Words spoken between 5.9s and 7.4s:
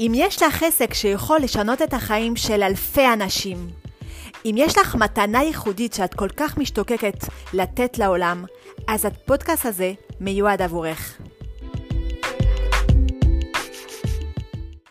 שאת כל כך משתוקקת